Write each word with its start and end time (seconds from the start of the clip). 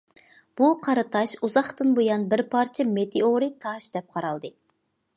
بۇ 0.61 0.69
قارا 0.87 1.03
تاش 1.17 1.33
ئۇزاقتىن 1.49 1.93
بۇيان 2.01 2.25
بىر 2.33 2.45
پارچە 2.57 2.89
مېتېئورىت 2.97 3.63
تاش 3.67 3.91
دەپ 3.99 4.13
قارالدى. 4.17 4.57